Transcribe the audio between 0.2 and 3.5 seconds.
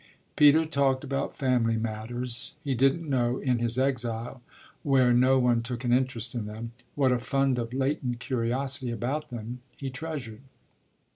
Peter talked about family matters; he didn't know,